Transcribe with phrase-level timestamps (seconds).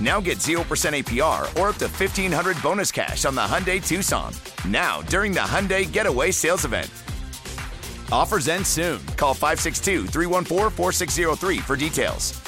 [0.00, 4.32] Now get 0% APR or up to 1500 bonus cash on the Hyundai Tucson.
[4.68, 6.90] Now, during the Hyundai Getaway Sales Event.
[8.12, 9.04] Offers end soon.
[9.16, 12.40] Call 562 314 4603 for details.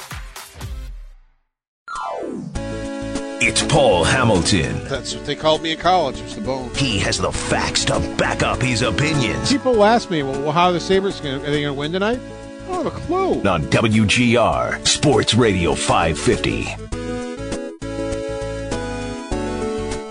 [3.41, 4.83] It's Paul Hamilton.
[4.89, 6.21] That's what they called me in college.
[6.21, 6.69] Was the bone.
[6.75, 9.49] He has the facts to back up his opinions.
[9.49, 11.35] People ask me, well, how are the Sabres going?
[11.35, 12.19] Are they going to win tonight?
[12.19, 13.41] I don't have a clue.
[13.49, 16.88] On WGR Sports Radio 550.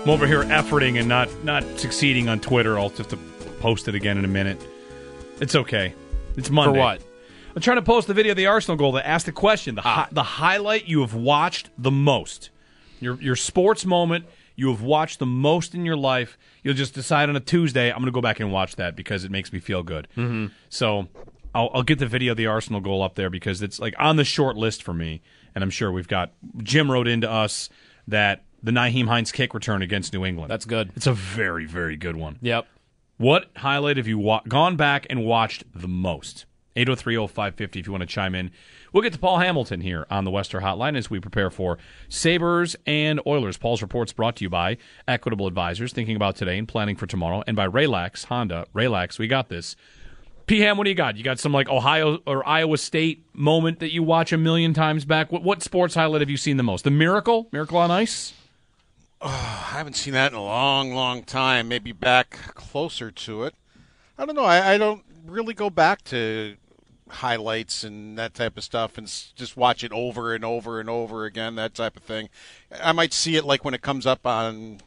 [0.01, 2.79] I'm over here efforting and not not succeeding on Twitter.
[2.79, 3.17] I'll to
[3.59, 4.59] post it again in a minute.
[5.39, 5.93] It's okay.
[6.37, 6.79] It's Monday.
[6.79, 7.03] For what?
[7.55, 9.81] I'm trying to post the video of the Arsenal goal that asked the question, the
[9.81, 12.49] hi- the highlight you have watched the most,
[12.99, 14.25] your your sports moment
[14.59, 16.37] you have watched the most in your life.
[16.63, 17.89] You'll just decide on a Tuesday.
[17.89, 20.09] I'm going to go back and watch that because it makes me feel good.
[20.17, 20.47] Mm-hmm.
[20.67, 21.07] So
[21.55, 24.17] I'll, I'll get the video of the Arsenal goal up there because it's like on
[24.17, 25.21] the short list for me,
[25.55, 27.69] and I'm sure we've got Jim wrote into us
[28.09, 30.51] that the Nyheim Hines kick return against New England.
[30.51, 30.91] That's good.
[30.95, 32.37] It's a very very good one.
[32.41, 32.67] Yep.
[33.17, 36.45] What highlight have you wa- gone back and watched the most?
[36.75, 38.51] 8030550 if you want to chime in.
[38.93, 41.77] We'll get to Paul Hamilton here on the West Herr Hotline as we prepare for
[42.07, 43.57] Sabres and Oilers.
[43.57, 44.77] Paul's report's brought to you by
[45.07, 48.65] Equitable Advisors, thinking about today and planning for tomorrow, and by Relax Honda.
[48.73, 49.75] Relax, we got this.
[50.47, 51.15] P Ham, what do you got?
[51.17, 55.05] You got some like Ohio or Iowa State moment that you watch a million times
[55.05, 55.31] back?
[55.31, 56.83] What, what sports highlight have you seen the most?
[56.85, 57.49] The Miracle?
[57.51, 58.33] Miracle on Ice?
[59.21, 61.67] I haven't seen that in a long, long time.
[61.67, 63.55] Maybe back closer to it.
[64.17, 64.45] I don't know.
[64.45, 66.55] I, I don't really go back to
[67.09, 71.25] highlights and that type of stuff and just watch it over and over and over
[71.25, 72.29] again, that type of thing.
[72.81, 74.79] I might see it like when it comes up on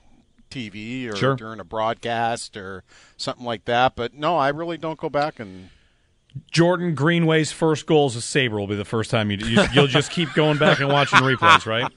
[0.51, 1.35] TV or Sure.
[1.37, 2.85] during a broadcast or
[3.17, 3.97] something like that.
[3.97, 5.71] But no, I really don't go back and.
[6.51, 9.87] Jordan Greenway's first goal as a Sabre will be the first time you, you you'll
[9.87, 11.93] just keep going back and watching replays, right?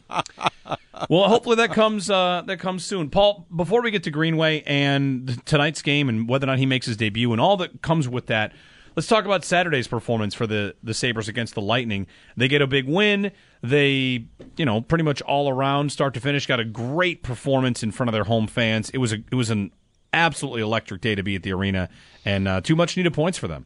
[1.09, 3.09] Well, hopefully that comes uh, that comes soon.
[3.09, 6.85] Paul, before we get to Greenway and tonight's game and whether or not he makes
[6.85, 8.53] his debut and all that comes with that,
[8.95, 12.07] let's talk about Saturday's performance for the the Sabres against the Lightning.
[12.37, 13.31] They get a big win.
[13.61, 14.25] They,
[14.57, 18.09] you know, pretty much all around start to finish got a great performance in front
[18.09, 18.89] of their home fans.
[18.91, 19.71] It was a it was an
[20.13, 21.89] absolutely electric day to be at the arena
[22.23, 23.65] and uh, too much needed points for them.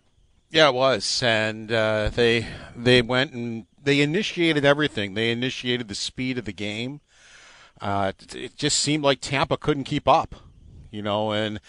[0.52, 5.14] Yeah, it was, and uh, they they went and they initiated everything.
[5.14, 7.02] They initiated the speed of the game.
[7.82, 10.36] Uh, it, just seemed like Tampa couldn't keep up,
[10.92, 11.60] you know, and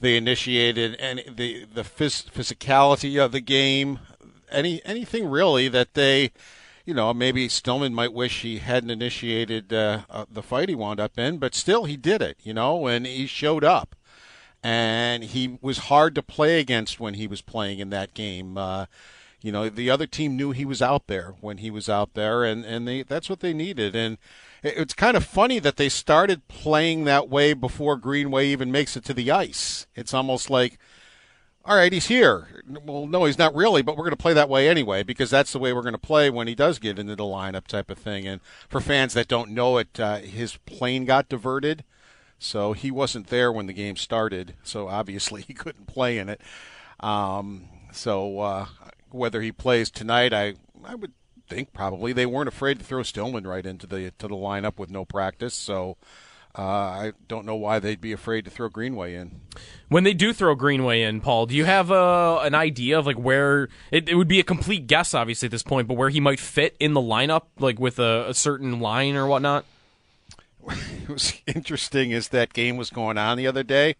[0.00, 4.00] they initiated and the the phys- physicality of the game,
[4.50, 6.32] any anything really that they,
[6.84, 10.98] you know, maybe Stillman might wish he hadn't initiated uh, uh, the fight he wound
[10.98, 13.94] up in, but still he did it, you know, and he showed up
[14.62, 18.58] and he was hard to play against when he was playing in that game.
[18.58, 18.86] Uh,
[19.40, 22.44] you know, the other team knew he was out there when he was out there,
[22.44, 23.96] and and they that's what they needed.
[23.96, 24.18] And
[24.62, 29.04] it's kind of funny that they started playing that way before Greenway even makes it
[29.06, 29.86] to the ice.
[29.94, 30.78] It's almost like.
[31.62, 32.62] All right, he's here.
[32.66, 35.52] Well, no, he's not really, but we're going to play that way anyway because that's
[35.52, 37.98] the way we're going to play when he does get into the lineup, type of
[37.98, 38.26] thing.
[38.26, 41.84] And for fans that don't know it, uh, his plane got diverted,
[42.38, 44.54] so he wasn't there when the game started.
[44.62, 46.40] So obviously he couldn't play in it.
[46.98, 48.66] Um, so uh,
[49.10, 51.12] whether he plays tonight, I I would
[51.50, 54.88] think probably they weren't afraid to throw Stillman right into the to the lineup with
[54.90, 55.52] no practice.
[55.54, 55.96] So
[56.56, 59.40] uh, I don't know why they'd be afraid to throw Greenway in.
[59.88, 63.18] When they do throw Greenway in, Paul, do you have uh, an idea of like
[63.18, 66.20] where it, it would be a complete guess, obviously at this point, but where he
[66.20, 69.64] might fit in the lineup, like with a, a certain line or whatnot?
[71.02, 73.96] It was interesting as that game was going on the other day.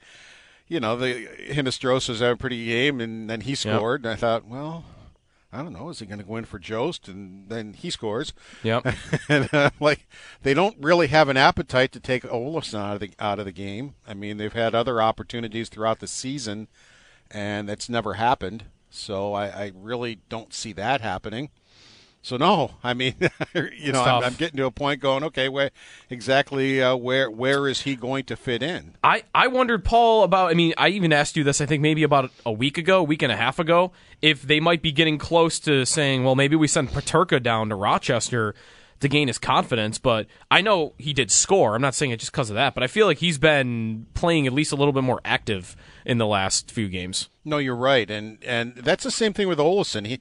[0.68, 4.04] You know, the Hinostroza was having a pretty game, and then he scored.
[4.04, 4.84] And I thought, well,
[5.52, 7.08] I don't know, is he going to go in for Jost?
[7.08, 8.32] And then he scores.
[8.62, 8.86] Yep.
[9.28, 10.06] and uh, like
[10.42, 13.52] they don't really have an appetite to take Olofsson out of the out of the
[13.52, 13.94] game.
[14.06, 16.68] I mean, they've had other opportunities throughout the season,
[17.30, 18.64] and that's never happened.
[18.90, 21.50] So I, I really don't see that happening.
[22.22, 23.14] So no, I mean,
[23.54, 25.70] you know, I'm, I'm, getting to a point going, okay, where
[26.10, 28.94] exactly uh, where where is he going to fit in?
[29.02, 30.50] I I wondered, Paul, about.
[30.50, 31.62] I mean, I even asked you this.
[31.62, 34.60] I think maybe about a week ago, a week and a half ago, if they
[34.60, 38.54] might be getting close to saying, well, maybe we send Peterka down to Rochester
[39.00, 39.98] to gain his confidence.
[39.98, 41.74] But I know he did score.
[41.74, 44.46] I'm not saying it just because of that, but I feel like he's been playing
[44.46, 45.74] at least a little bit more active
[46.04, 47.30] in the last few games.
[47.44, 50.06] No, you're right, and and that's the same thing with Olofsson.
[50.06, 50.20] He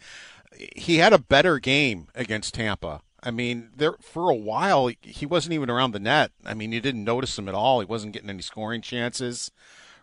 [0.75, 3.01] he had a better game against Tampa.
[3.21, 6.31] I mean, there for a while he wasn't even around the net.
[6.45, 7.79] I mean, you didn't notice him at all.
[7.79, 9.51] He wasn't getting any scoring chances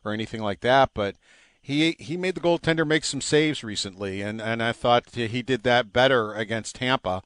[0.04, 0.90] or anything like that.
[0.94, 1.16] But
[1.60, 5.62] he he made the goaltender make some saves recently, and and I thought he did
[5.62, 7.22] that better against Tampa.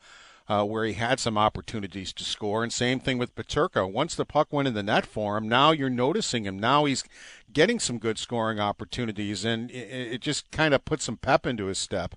[0.48, 2.64] Uh, where he had some opportunities to score.
[2.64, 3.88] And same thing with Peterka.
[3.88, 6.58] Once the puck went in the net for him, now you're noticing him.
[6.58, 7.04] Now he's
[7.52, 11.66] getting some good scoring opportunities, and it, it just kind of put some pep into
[11.66, 12.16] his step.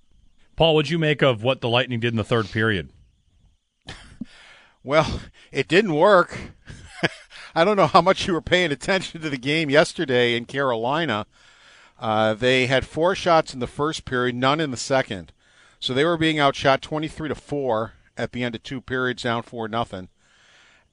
[0.56, 2.90] Paul, what'd you make of what the Lightning did in the third period?
[4.84, 5.22] Well,
[5.52, 6.38] it didn't work.
[7.56, 11.26] I don't know how much you were paying attention to the game yesterday in Carolina.
[11.98, 15.32] Uh, they had four shots in the first period, none in the second.
[15.80, 19.44] So they were being outshot 23 to 4 at the end of two periods, down
[19.44, 20.10] 4 nothing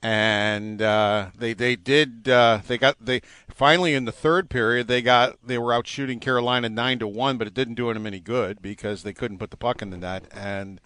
[0.02, 5.02] and uh, they they did uh, they got they finally in the third period they
[5.02, 8.20] got they were out shooting Carolina nine to one, but it didn't do them any
[8.20, 10.81] good because they couldn't put the puck in the net, and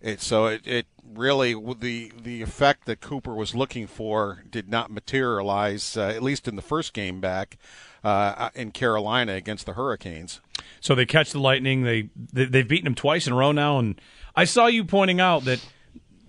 [0.00, 4.90] it so it, it really the the effect that Cooper was looking for did not
[4.90, 7.58] materialize uh, at least in the first game back
[8.04, 10.40] uh, in Carolina against the Hurricanes.
[10.80, 11.82] So they catch the Lightning.
[11.82, 14.00] They, they they've beaten them twice in a row now, and
[14.36, 15.64] I saw you pointing out that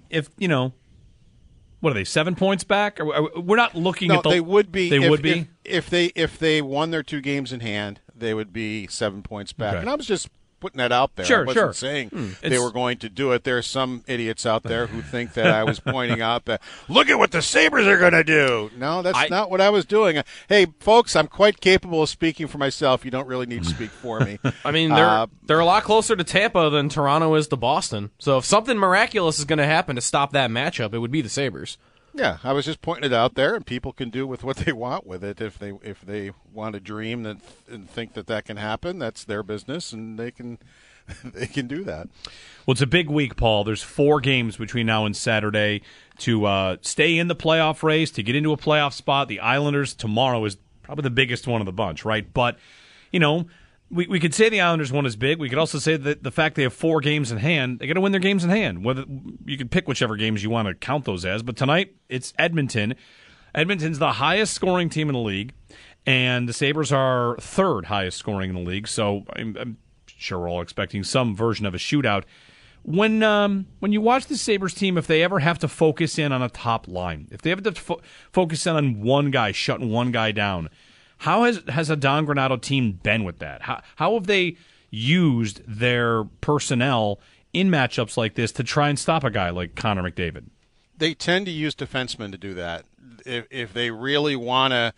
[0.10, 0.74] if you know
[1.80, 3.00] what are they seven points back?
[3.00, 4.30] We're not looking no, at the.
[4.30, 4.90] They would be.
[4.90, 8.02] They if, would be if, if, they if they won their two games in hand,
[8.16, 9.74] they would be seven points back.
[9.74, 9.82] Okay.
[9.82, 10.30] And I was just
[10.60, 11.26] putting that out there.
[11.26, 11.74] Sure, I wasn't sure.
[11.74, 12.30] saying hmm.
[12.42, 13.44] they were going to do it.
[13.44, 17.10] There are some idiots out there who think that I was pointing out that look
[17.10, 18.72] at what the Sabres are going to do.
[18.78, 20.22] No, that's I, not what I was doing.
[20.50, 23.06] Hey, folks, I'm quite capable of speaking for myself.
[23.06, 24.40] You don't really need to speak for me.
[24.66, 28.12] I mean, they're uh, they're a lot closer to Tampa than Toronto is to Boston.
[28.20, 31.22] So if something miraculous is going to happen to stop that matchup, it would be
[31.22, 31.78] the Sabres.
[32.18, 34.72] Yeah, I was just pointing it out there, and people can do with what they
[34.72, 35.40] want with it.
[35.40, 39.44] If they if they want to dream and think that that can happen, that's their
[39.44, 40.58] business, and they can
[41.24, 42.08] they can do that.
[42.66, 43.64] Well, it's a big week, Paul.
[43.64, 45.84] There's four games between now and Saturday
[46.20, 49.28] to uh, stay in the playoff race to get into a playoff spot.
[49.28, 52.34] The Islanders tomorrow is probably the biggest one of the bunch, right?
[52.34, 52.58] But
[53.12, 53.46] you know
[53.90, 55.40] we, we could say the Islanders one is big.
[55.40, 57.94] We could also say that the fact they have four games in hand, they got
[57.94, 58.84] to win their games in hand.
[58.84, 59.06] Whether
[59.46, 62.96] you can pick whichever games you want to count those as, but tonight it's Edmonton.
[63.56, 65.54] Edmonton's the highest scoring team in the league,
[66.06, 68.88] and the Sabres are third highest scoring in the league.
[68.88, 72.24] So I'm, I'm sure we're all expecting some version of a shootout.
[72.84, 76.32] When um, when you watch the Sabres team, if they ever have to focus in
[76.32, 78.02] on a top line, if they have to fo-
[78.32, 80.70] focus in on one guy, shutting one guy down
[81.20, 83.64] how has has a Don Granato team been with that?
[83.64, 84.58] How how have they
[84.90, 87.20] used their personnel
[87.54, 90.46] in matchups like this to try and stop a guy like Connor McDavid?
[90.98, 92.86] They tend to use defensemen to do that.
[93.26, 94.94] If if they really want to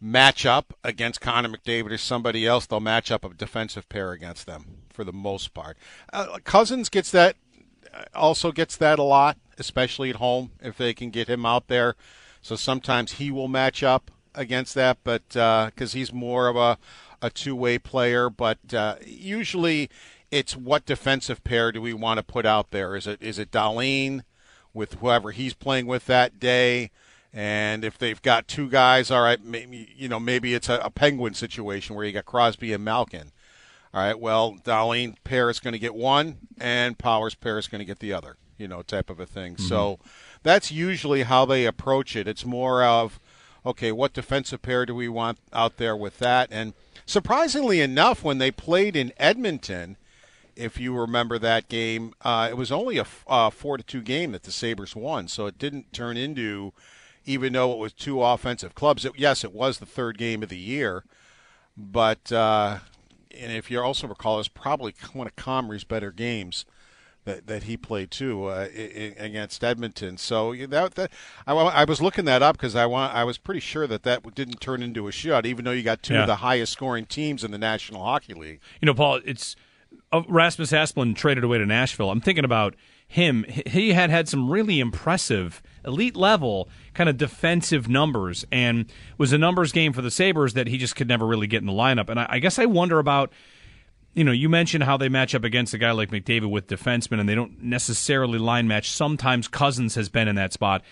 [0.00, 4.46] match up against Connor McDavid or somebody else, they'll match up a defensive pair against
[4.46, 5.76] them for the most part.
[6.12, 7.36] Uh, Cozens gets that
[8.14, 11.96] also gets that a lot, especially at home if they can get him out there.
[12.40, 16.78] So sometimes he will match up against that, but because uh, he's more of a
[17.20, 18.30] a two way player.
[18.30, 19.90] But uh, usually,
[20.30, 22.96] it's what defensive pair do we want to put out there?
[22.96, 24.22] Is it is it Dahlin
[24.74, 26.90] with whoever he's playing with that day?
[27.32, 30.90] And if they've got two guys, all right, maybe you know maybe it's a, a
[30.90, 33.32] Penguin situation where you got Crosby and Malkin.
[33.94, 37.78] All right, well, Dahlin pair is going to get one, and Power's pair is going
[37.78, 38.36] to get the other.
[38.58, 39.54] You know, type of a thing.
[39.54, 39.66] Mm-hmm.
[39.66, 40.00] So
[40.42, 42.26] that's usually how they approach it.
[42.26, 43.20] It's more of
[43.68, 46.48] okay, what defensive pair do we want out there with that?
[46.50, 46.72] And
[47.04, 49.96] surprisingly enough, when they played in Edmonton,
[50.56, 54.32] if you remember that game, uh, it was only a uh, four to two game
[54.32, 56.72] that the Sabres won, so it didn't turn into
[57.26, 59.04] even though it was two offensive clubs.
[59.04, 61.04] It, yes, it was the third game of the year,
[61.76, 62.78] but uh,
[63.38, 66.64] and if you also recall, it's probably one of Comrie's better games
[67.24, 68.68] that, that he played too uh,
[69.18, 70.16] against Edmonton.
[70.16, 71.10] So that, that
[71.46, 74.34] I, I was looking that up because I want I was pretty sure that that
[74.34, 76.22] didn't turn into a shut, even though you got two Yeah.
[76.22, 78.60] of the highest scoring teams in the National Hockey League.
[78.80, 79.56] You know, Paul, it's
[80.12, 82.10] uh, Rasmus Asplund traded away to Nashville.
[82.10, 82.74] I'm thinking about
[83.06, 83.44] him.
[83.66, 89.38] He had had some really impressive elite level kind of defensive numbers and was a
[89.38, 92.10] numbers game for the Sabres that he just could never really get in the lineup.
[92.10, 93.32] And I, I guess I wonder about
[94.18, 97.20] you know, you mentioned how they match up against a guy like McDavid with defensemen,
[97.20, 98.90] and they don't necessarily line match.
[98.90, 100.82] Sometimes Cozens has been in that spot.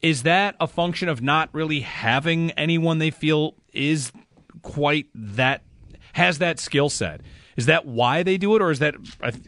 [0.00, 4.12] Is that a function of not really having anyone they feel is
[4.62, 5.62] quite that
[6.12, 7.20] has that skill set?
[7.56, 8.94] Is that why they do it, or is that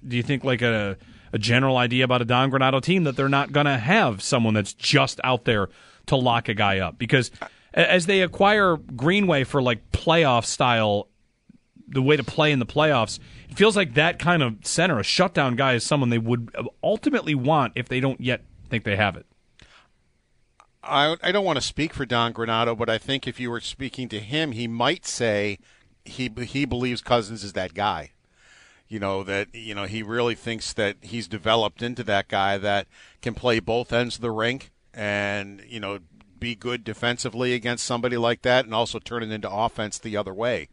[0.08, 0.96] do you think like a
[1.32, 4.54] a general idea about a Don Granato team that they're not going to have someone
[4.54, 5.68] that's just out there
[6.06, 7.30] to lock a guy up because
[7.72, 11.06] as they acquire Greenway for like playoff style
[11.90, 13.18] the way to play in the playoffs.
[13.49, 16.50] It feels like that kind of center, a shutdown guy, is someone they would
[16.82, 19.26] ultimately want if they don't yet think they have it.
[20.82, 23.61] I, I don't want to speak for Don Granato, but I think if you were
[23.61, 25.59] speaking to him, he might say
[26.04, 28.12] he he believes Cozens is that guy.
[28.88, 32.87] You know that you know he really thinks that he's developed into that guy that
[33.20, 36.00] can play both ends of the rink and you know
[36.38, 40.32] be good defensively against somebody like that, and also turn it into offense the other
[40.32, 40.68] way.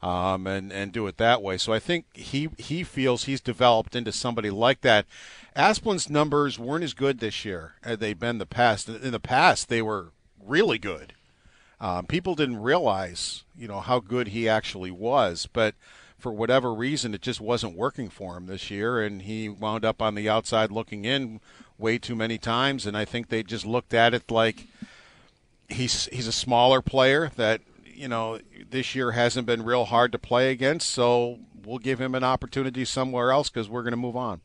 [0.00, 1.58] Um, and and do it that way.
[1.58, 5.06] So I think he he feels he's developed into somebody like that.
[5.56, 8.88] Asplund's numbers weren't as good this year as they've been the past.
[8.88, 11.14] In the past, they were really good.
[11.80, 15.74] Um, people didn't realize, you know, how good he actually was, but
[16.18, 20.02] for whatever reason, it just wasn't working for him this year, and he wound up
[20.02, 21.40] on the outside looking in
[21.78, 22.86] way too many times.
[22.86, 24.66] And I think they just looked at it like
[25.68, 27.60] he's he's a smaller player that
[27.98, 28.38] you know
[28.70, 32.84] this year hasn't been real hard to play against, so we'll give him an opportunity
[32.84, 34.40] somewhere else because we're going to move on.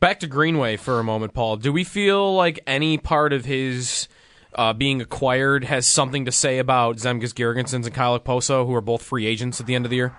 [0.00, 1.56] Back to Greenway for a moment, Paul.
[1.56, 4.06] Do we feel like any part of his
[4.54, 8.80] uh, being acquired has something to say about Zemgus Girgensons and Kyle Okposo, who are
[8.80, 10.16] both free agents at the end of the year?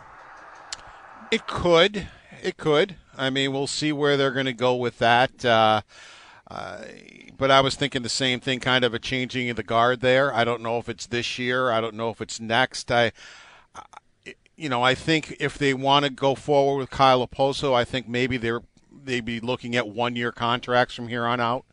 [1.32, 2.08] It could.
[2.44, 2.96] It could.
[3.18, 5.44] I mean, we'll see where they're going to go with that.
[5.46, 5.82] Uh,
[6.50, 10.34] but I was thinking the same thing, kind of a changing of the guard there.
[10.34, 11.72] I don't know if it's this year.
[11.72, 12.91] I don't know if it's next.
[12.91, 13.12] I,
[13.75, 13.84] I-
[14.56, 18.10] you know, I think if they want to go forward with Kyle Okposo, I think
[18.10, 18.62] maybe they're
[19.06, 21.63] they'd be looking at one year contracts from here on out.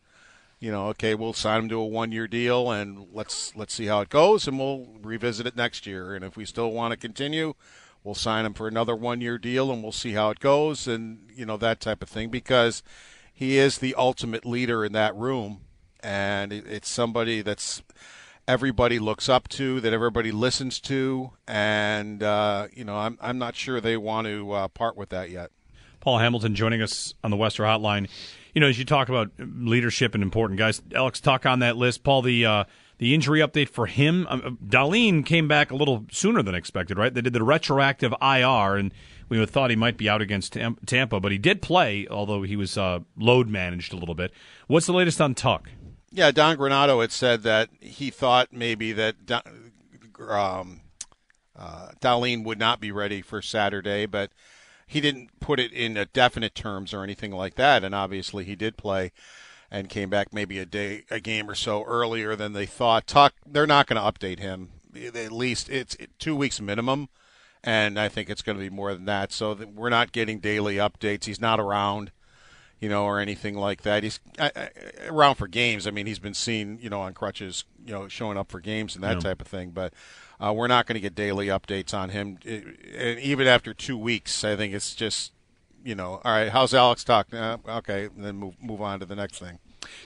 [0.61, 3.87] You know, okay, we'll sign him to a one year deal and let's let's see
[3.87, 6.15] how it goes, and we'll revisit it next year.
[6.15, 7.55] And if we still want to continue,
[8.05, 11.29] we'll sign him for another one year deal and we'll see how it goes and
[11.35, 12.83] you know that type of thing because
[13.37, 15.61] he is the ultimate leader in that room
[16.01, 17.83] and it's somebody that's
[18.49, 23.55] everybody looks up to that everybody listens to and uh, you know I'm I'm not
[23.55, 25.51] sure they want to uh, part with that yet.
[26.01, 28.09] Paul Hamilton joining us on the West Herr Hotline.
[28.55, 32.05] You know, as you talk about leadership and important guys, Alex Tuch on that list.
[32.05, 32.65] Paul, the uh,
[32.99, 37.13] the injury update for him, um, Dahlin came back a little sooner than expected, right?
[37.13, 38.95] They did the retroactive IR, and
[39.29, 42.57] we thought he might be out against Tam- Tampa, but he did play, although he
[42.57, 44.33] was uh, load managed a little bit.
[44.67, 45.69] What's the latest on Tuch?
[46.11, 49.17] Yeah, Don Granato had said that he thought maybe that
[50.29, 50.81] um,
[51.55, 54.31] uh, Dahlin would not be ready for Saturday, but
[54.87, 57.85] he didn't put it in definite terms or anything like that.
[57.85, 59.13] And obviously, he did play
[59.71, 63.07] and came back maybe a day, a game or so earlier than they thought.
[63.07, 64.71] Tuch, they're not going to update him.
[64.95, 67.09] At least it's two weeks minimum,
[67.67, 69.33] and I think it's going to be more than that.
[69.33, 71.25] So that we're not getting daily updates.
[71.25, 72.13] He's not around
[72.79, 74.03] you know, or anything like that.
[74.03, 74.21] He's
[75.09, 75.87] around for games.
[75.87, 78.95] I mean, he's been seen, you know, on crutches, you know, showing up for games
[78.95, 79.21] and that Yeah.
[79.21, 79.71] type of thing.
[79.71, 79.95] But
[80.39, 82.39] uh, we're not going to get daily updates on him.
[82.45, 85.33] And even after two weeks, I think it's just,
[85.85, 86.51] you know, all right.
[86.51, 87.39] How's Alex talking?
[87.39, 89.59] Uh, okay, and then move move on to the next thing.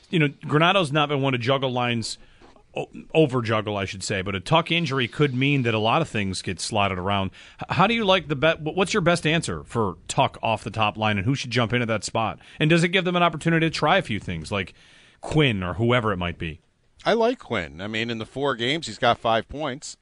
[0.08, 2.18] you know, Granato's not been one to juggle lines,
[3.14, 6.08] over juggle, I should say, but a Tuch injury could mean that a lot of
[6.08, 7.30] things get slotted around.
[7.68, 8.60] How do you like the bet?
[8.60, 11.86] What's your best answer for Tuch off the top line, and who should jump into
[11.86, 12.38] that spot?
[12.58, 14.74] And does it give them an opportunity to try a few things like
[15.20, 16.60] Quinn or whoever it might be?
[17.04, 17.80] I like Quinn.
[17.80, 19.96] I mean, in the four games, he's got five points.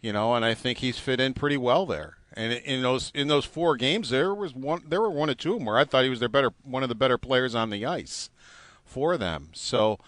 [0.00, 2.18] You know, and I think he's fit in pretty well there.
[2.32, 5.54] And in those in those four games, there was one, there were one or two
[5.54, 7.70] of them where I thought he was their better, one of the better players on
[7.70, 8.30] the ice
[8.84, 9.48] for them.
[9.54, 9.98] So,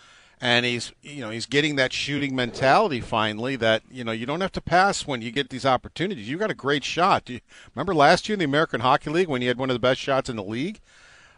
[0.40, 3.56] and he's you know he's getting that shooting mentality finally.
[3.56, 6.28] That you know you don't have to pass when you get these opportunities.
[6.28, 7.26] You got a great shot.
[7.26, 7.40] Do you
[7.74, 10.00] remember last year in the American Hockey League when he had one of the best
[10.00, 10.80] shots in the league?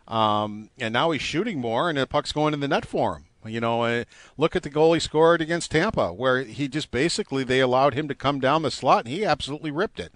[0.07, 3.25] Um, and now he's shooting more, and the puck's going in the net for him.
[3.45, 4.05] You know, uh,
[4.37, 8.07] look at the goal he scored against Tampa, where he just basically they allowed him
[8.09, 10.13] to come down the slot, and he absolutely ripped it.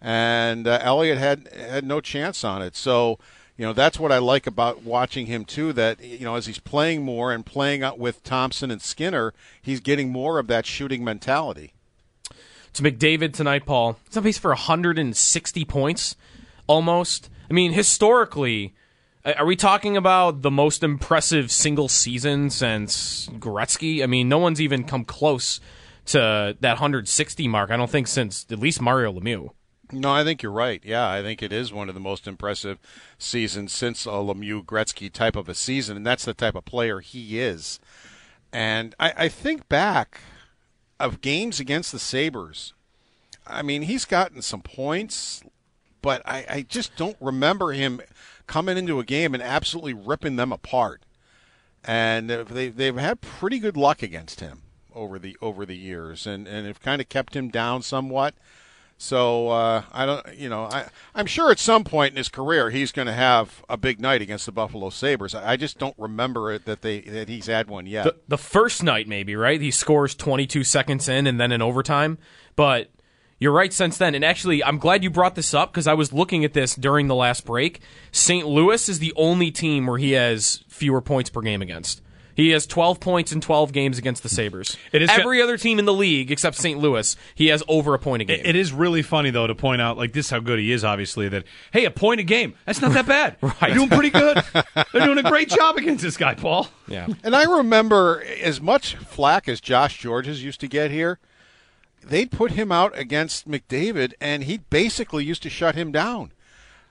[0.00, 2.74] And uh, Elliott had had no chance on it.
[2.74, 3.18] So,
[3.60, 5.74] you know, that's what I like about watching him too.
[5.74, 9.80] That you know, as he's playing more and playing out with Thompson and Skinner, he's
[9.80, 11.74] getting more of that shooting mentality.
[12.72, 13.98] To McDavid tonight, Paul.
[14.06, 16.16] He's on for 160 points,
[16.66, 17.28] almost.
[17.50, 18.72] I mean, historically,
[19.26, 24.02] are we talking about the most impressive single season since Gretzky?
[24.02, 25.60] I mean, no one's even come close
[26.06, 27.70] to that 160 mark.
[27.70, 29.50] I don't think since at least Mario Lemieux.
[29.92, 30.80] No, I think you're right.
[30.84, 32.78] Yeah, I think it is one of the most impressive
[33.18, 37.00] seasons since a Lemieux Gretzky type of a season, and that's the type of player
[37.00, 37.80] he is.
[38.52, 40.20] And I, I think back
[40.98, 42.72] of games against the Sabres.
[43.46, 45.42] I mean, he's gotten some points,
[46.02, 48.00] but I, I just don't remember him
[48.46, 51.02] coming into a game and absolutely ripping them apart.
[51.82, 54.62] And they they've had pretty good luck against him
[54.94, 58.34] over the over the years, and and have kind of kept him down somewhat.
[59.02, 62.68] So uh, I don't, you know, I I'm sure at some point in his career
[62.68, 65.34] he's going to have a big night against the Buffalo Sabres.
[65.34, 68.04] I just don't remember it that they that he's had one yet.
[68.04, 69.58] The, the first night, maybe right?
[69.58, 72.18] He scores 22 seconds in, and then in overtime.
[72.56, 72.90] But
[73.38, 73.72] you're right.
[73.72, 76.52] Since then, and actually, I'm glad you brought this up because I was looking at
[76.52, 77.80] this during the last break.
[78.12, 78.46] St.
[78.46, 82.02] Louis is the only team where he has fewer points per game against.
[82.34, 84.76] He has 12 points in 12 games against the Sabres.
[84.92, 86.78] It is Every other team in the league except St.
[86.78, 88.42] Louis, he has over a point a game.
[88.44, 90.84] It is really funny though to point out like this is how good he is.
[90.84, 93.36] Obviously, that hey, a point a game that's not that bad.
[93.42, 93.58] Right.
[93.60, 94.42] They're doing pretty good.
[94.92, 96.68] They're doing a great job against this guy, Paul.
[96.86, 97.08] yeah.
[97.24, 101.18] And I remember as much flack as Josh Gorges used to get here,
[102.02, 106.32] they'd put him out against McDavid, and he basically used to shut him down.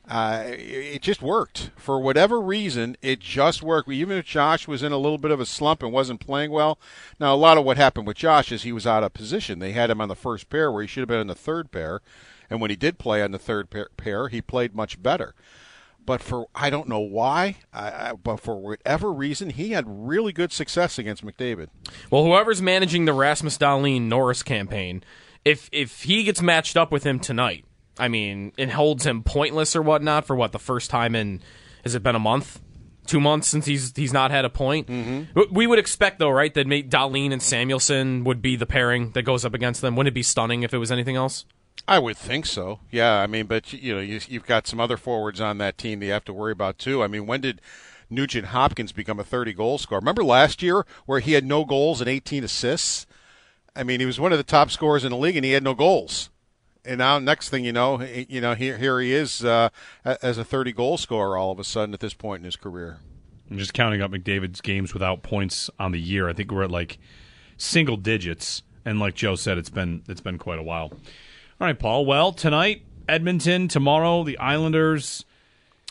[0.09, 2.97] Uh, it just worked for whatever reason.
[2.99, 3.89] It just worked.
[3.89, 6.79] Even if Josh was in a little bit of a slump and wasn't playing well.
[7.19, 9.59] Now, a lot of what happened with Josh is he was out of position.
[9.59, 11.71] They had him on the first pair where he should have been on the third
[11.71, 12.01] pair,
[12.49, 15.35] and when he did play on the third pair, he played much better.
[16.03, 20.33] But for I don't know why, I, I, but for whatever reason, he had really
[20.33, 21.67] good success against McDavid.
[22.09, 25.03] Well, whoever's managing the Rasmus Dahlin Norris campaign,
[25.45, 27.65] if if he gets matched up with him tonight,
[27.99, 31.41] I mean, it holds him pointless or whatnot for what the first time in
[31.83, 32.59] has it been a month,
[33.05, 34.88] two months since he's he's not had a point.
[34.88, 35.53] Mm-hmm.
[35.53, 39.45] We would expect though, right, that Dahlin and Samuelsson would be the pairing that goes
[39.45, 39.95] up against them.
[39.95, 41.45] Wouldn't it be stunning if it was anything else?
[41.88, 42.79] I would think so.
[42.91, 45.99] Yeah, I mean, but you know, you, you've got some other forwards on that team
[45.99, 47.03] that you have to worry about too.
[47.03, 47.62] I mean, when did
[48.09, 49.99] Nugent Hopkins become a 30 goal scorer?
[49.99, 53.05] Remember last year where he had no goals and 18 assists?
[53.75, 55.63] I mean, he was one of the top scorers in the league and he had
[55.63, 56.29] no goals.
[56.89, 59.69] And now, next thing you know, you know, here here he is uh,
[60.04, 62.97] as a 30 goal scorer all of a sudden at this point in his career.
[63.52, 66.28] I'm just counting up McDavid's games without points on the year.
[66.28, 66.97] I think we're at like
[67.58, 70.86] single digits, and like Joe said, it's been it's been quite a while.
[70.91, 72.08] All right, Paul.
[72.08, 75.25] Well, tonight Edmonton, tomorrow the Islanders.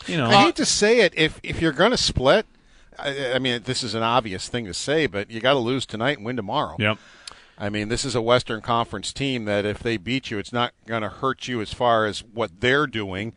[0.05, 2.45] You know, I hate to say it, if if you're going to split,
[2.97, 5.85] I, I mean, this is an obvious thing to say, but you got to lose
[5.85, 6.75] tonight and win tomorrow.
[6.77, 6.97] Yep.
[7.59, 10.73] I mean, this is a Western Conference team that if they beat you, it's not
[10.87, 13.33] going to hurt you as far as what they're doing.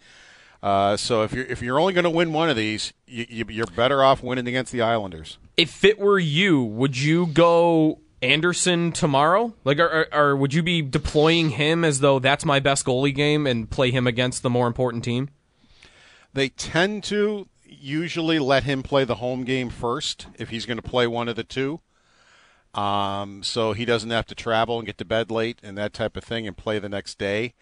[0.62, 3.44] Uh, so if you're if you're only going to win one of these, you, you,
[3.48, 5.38] you're better off winning against the Islanders.
[5.56, 9.54] If it were you, would you go Anderson tomorrow?
[9.64, 13.14] Like, or, or, or would you be deploying him as though that's my best goalie
[13.14, 15.30] game and play him against the more important team?
[16.32, 20.82] They tend to usually let him play the home game first if he's going to
[20.82, 21.80] play one of the two.
[22.74, 26.16] Um, so he doesn't have to travel and get to bed late and that type
[26.16, 27.54] of thing and play the next day.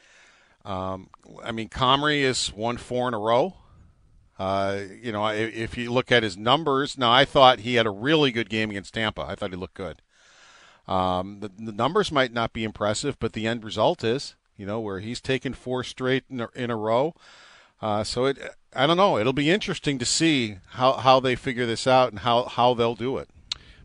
[0.64, 1.08] Um,
[1.42, 3.54] I mean, Comrie is won four in a row.
[4.38, 7.86] Uh, you know, if, if you look at his numbers, now I thought he had
[7.86, 9.22] a really good game against Tampa.
[9.22, 10.00] I thought he looked good.
[10.88, 14.80] Um, the, the numbers might not be impressive, but the end result is, you know,
[14.80, 17.14] where he's taken four straight in a, in a row.
[17.82, 18.38] Uh, so it,
[18.74, 19.18] I don't know.
[19.18, 22.94] It'll be interesting to see how, how they figure this out and how, how they'll
[22.94, 23.28] do it.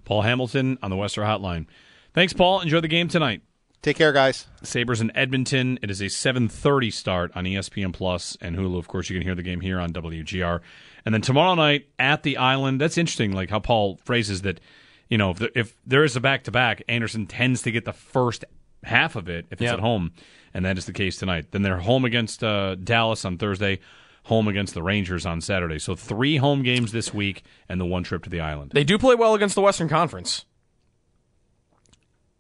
[0.06, 1.66] Paul Hamilton on the West Herr Hotline.
[2.14, 2.62] Thanks, Paul.
[2.62, 3.42] Enjoy the game tonight.
[3.82, 4.48] Take care, guys.
[4.64, 5.78] Sabres in Edmonton.
[5.84, 8.80] It is a 7:30 start on ESPN Plus and Hulu.
[8.80, 10.62] Of course, you can hear the game here on WGR.
[11.06, 12.82] And then tomorrow night at the Island.
[12.82, 14.60] That's interesting, like how Paul phrases that.
[15.08, 17.86] You know, if, the, if there is a back to back, Anderson tends to get
[17.86, 18.44] the first
[18.84, 19.74] half of it if it's Yeah.
[19.74, 20.14] at home,
[20.52, 21.52] and that is the case tonight.
[21.52, 23.82] Then they're home against uh, Dallas on Thursday,
[24.26, 25.80] home against the Rangers on Saturday.
[25.80, 28.72] So three home games this week, and the one trip to the Island.
[28.74, 30.46] They do play well against the Western Conference.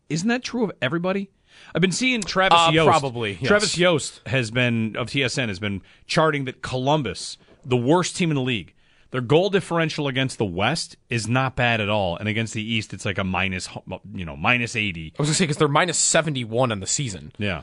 [0.09, 1.29] Isn't that true of everybody?
[1.73, 2.87] I've been seeing Travis Uh, Yost.
[2.89, 3.47] probably, yes.
[3.47, 8.35] Travis Yost has been of TSN has been charting that Columbus, the worst team in
[8.35, 8.73] the league,
[9.11, 12.93] Their goal differential against the West is not bad at all, and against the East,
[12.93, 13.69] it's like a minus,
[14.13, 15.13] you know, minus eighty.
[15.17, 17.31] I was gonna say because they're minus seventy one on the season.
[17.37, 17.61] Yeah.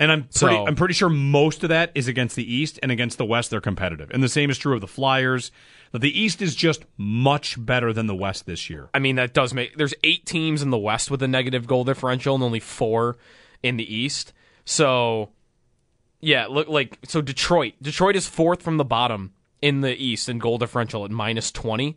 [0.00, 2.90] And I'm So- pretty, I'm pretty sure most of that is against the East, and
[2.90, 4.10] against the West, they're competitive.
[4.10, 5.50] And the same is true of the Flyers.
[5.92, 8.88] That the East is just much better than the West this year.
[8.92, 9.76] I mean, that does make.
[9.76, 13.16] There's eight teams in the West with a negative goal differential, and only four
[13.62, 14.32] in the East.
[14.64, 15.30] So,
[16.20, 17.22] yeah, look like so.
[17.22, 21.52] Detroit, Detroit is fourth from the bottom in the East in goal differential at minus
[21.52, 21.96] twenty,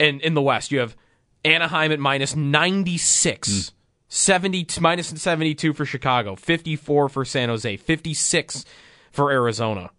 [0.00, 0.96] and in the West you have
[1.44, 3.68] Anaheim at minus ninety six.
[3.68, 3.73] Hmm.
[4.14, 8.64] 70 minus 72 for Chicago, 54 for San Jose, 56
[9.10, 9.90] for Arizona.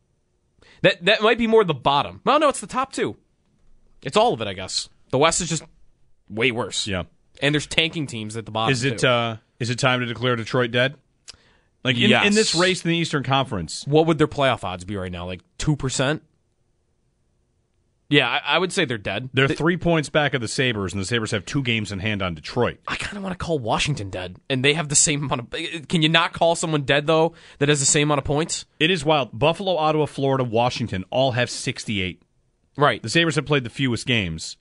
[0.84, 2.22] That that might be more the bottom.
[2.24, 3.18] Well, no, it's the top two.
[4.04, 4.88] It's all of it, I guess.
[5.10, 5.64] The West is just
[6.30, 6.88] way worse.
[6.88, 7.04] Yeah.
[7.42, 8.72] And there's tanking teams at the bottom.
[8.72, 9.08] Is it too.
[9.08, 10.96] uh, is it time to declare Detroit dead?
[11.84, 12.26] Like in, Yes.
[12.26, 15.26] in this race in the Eastern Conference, what would their playoff odds be right now?
[15.26, 16.24] Like two percent?
[18.08, 19.30] Yeah, I, I would say they're dead.
[19.34, 21.98] they're Th- three points back of the Sabres, and the Sabres have two games in
[22.00, 22.78] hand on Detroit.
[22.88, 25.88] I kind of want to call Washington dead, and they have the same amount of.
[25.88, 28.66] Can you not call someone dead though that has the same amount of points?
[28.80, 29.38] It is wild.
[29.38, 32.22] Buffalo, Ottawa, Florida, Washington all have 68.
[32.78, 33.02] Right.
[33.02, 34.58] The Sabres have played the fewest games.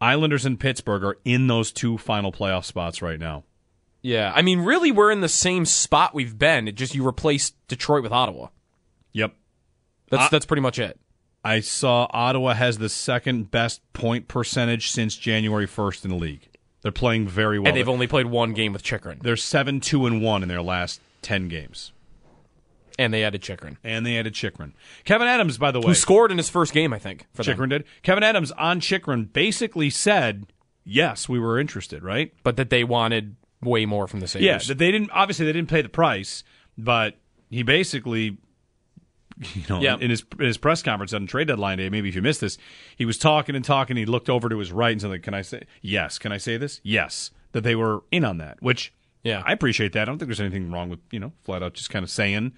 [0.00, 3.44] Islanders and Pittsburgh are in those two final playoff spots right now.
[4.02, 6.68] Yeah, I mean, really, we're in the same spot we've been.
[6.68, 8.48] It just you replace Detroit with Ottawa.
[9.12, 9.34] Yep.
[10.10, 11.00] That's Uh, that's pretty much it.
[11.46, 16.48] I saw Ottawa has the second best point percentage since January 1st in the league.
[16.82, 17.68] They're playing very well.
[17.68, 20.62] and they've only played one game with Chychrun, They're 7 2 and 1 in their
[20.62, 21.92] last 10 games.
[22.98, 24.72] and they added Chychrun, And they added Chychrun.
[25.04, 25.88] Kevin Adams, by the way.
[25.88, 27.26] who scored in his first game, I think.
[27.34, 27.68] For them.
[27.68, 27.84] Did.
[28.02, 30.46] Kevin Adams on Chychrun basically said,
[30.84, 32.32] yes, we were interested, right?
[32.42, 34.44] but that they wanted way more from the Sabres.
[34.46, 36.44] Yeah, that they didn't obviously they didn't pay the price,
[36.78, 37.16] but
[37.50, 38.36] he basically
[39.54, 39.96] you know, Yeah.
[40.00, 42.56] in his in his press conference on trade deadline day, maybe if you missed this,
[42.96, 45.42] he was talking and talking, he looked over to his right and said, Can I
[45.42, 46.80] say yes, can I say this?
[46.82, 47.30] Yes.
[47.52, 49.42] That they were in on that, which Yeah.
[49.46, 50.02] I appreciate that.
[50.02, 52.52] I don't think there's anything wrong with, you know, flat out just kind of saying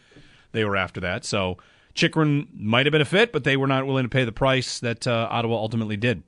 [0.53, 1.25] they were after that.
[1.25, 1.59] So
[1.95, 4.79] Chychrun might have been a fit, but they were not willing to pay the price
[4.81, 6.23] that uh, Ottawa ultimately did.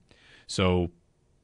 [0.46, 0.90] So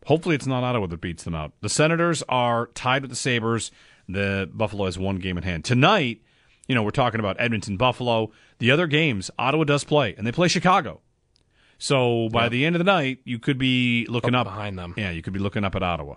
[0.05, 1.53] hopefully it's not Ottawa that beats them out.
[1.61, 3.71] The Senators are tied with the Sabres.
[4.09, 5.65] The Buffalo has one game in hand.
[5.65, 6.23] Tonight,
[6.69, 8.31] you know, we're talking about Edmonton, Buffalo.
[8.59, 11.01] The other games, Ottawa does play, and they play Chicago.
[11.79, 14.95] So by the end of the night, you could be looking Up up, behind them.
[14.97, 16.17] Yeah, you could be looking up at Ottawa.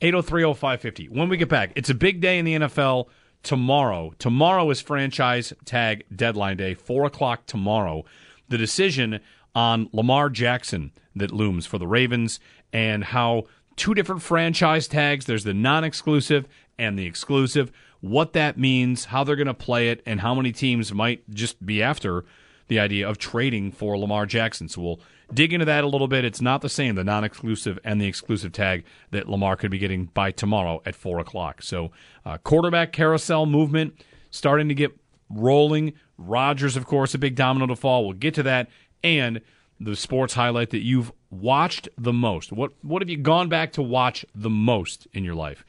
[0.00, 1.08] 8030550.
[1.10, 3.06] When we get back, it's a big day in the NFL
[3.42, 4.12] tomorrow.
[4.18, 8.04] Tomorrow is franchise tag deadline day, 4 o'clock tomorrow.
[8.48, 9.20] The decision
[9.54, 12.40] on Lamar Jackson that looms for the Ravens
[12.72, 13.44] and how
[13.76, 16.46] two different franchise tags there's the non exclusive
[16.78, 20.52] and the exclusive, what that means, how they're going to play it, and how many
[20.52, 22.24] teams might just be after
[22.68, 24.68] the idea of trading for Lamar Jackson.
[24.68, 25.00] So we'll
[25.32, 26.24] dig into that a little bit.
[26.24, 29.78] It's not the same, the non exclusive and the exclusive tag that Lamar could be
[29.78, 31.62] getting by tomorrow at 4 o'clock.
[31.62, 31.90] So,
[32.24, 33.94] uh, quarterback carousel movement
[34.30, 34.96] starting to get
[35.28, 35.92] rolling.
[36.18, 38.04] Rodgers, of course, a big domino to fall.
[38.04, 38.68] We'll get to that.
[39.04, 39.40] And
[39.84, 42.52] the sports highlight that you've watched the most.
[42.52, 45.64] What, what have you gone back to watch the most in your life?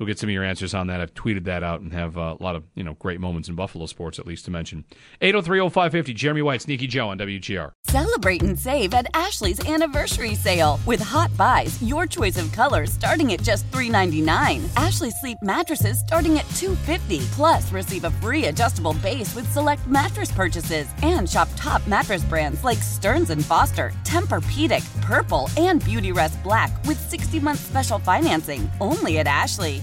[0.00, 1.02] We'll get some of your answers on that.
[1.02, 3.54] I've tweeted that out and have uh, a lot of you know great moments in
[3.54, 4.86] Buffalo sports, at least to mention.
[5.20, 7.72] 8030550, Jeremy White, Sneaky Joe on WGR.
[7.84, 13.34] Celebrate and save at Ashley's anniversary sale with hot buys, your choice of colors starting
[13.34, 14.64] at just $3.99.
[14.82, 17.26] Ashley Sleep mattresses starting at $2.50.
[17.32, 22.64] Plus, receive a free adjustable base with select mattress purchases and shop top mattress brands
[22.64, 29.26] like Stearns and Foster, Tempur-Pedic, Purple, and Beautyrest Black with 60-month special financing only at
[29.26, 29.82] Ashley.